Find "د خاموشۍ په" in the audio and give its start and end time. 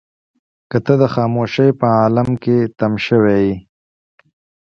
1.01-1.87